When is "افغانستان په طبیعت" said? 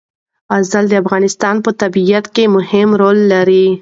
1.03-2.25